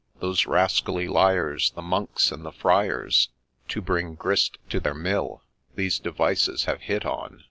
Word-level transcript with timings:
Those 0.19 0.47
rascally 0.47 1.07
liars, 1.07 1.69
the 1.75 1.81
Monks 1.83 2.31
and 2.31 2.43
the 2.43 2.51
Friars, 2.51 3.29
To 3.67 3.81
bring 3.83 4.15
grist 4.15 4.57
to 4.71 4.79
their 4.79 4.95
mill, 4.95 5.43
these 5.75 5.99
devices 5.99 6.65
have 6.65 6.81
hit 6.81 7.05
on. 7.05 7.39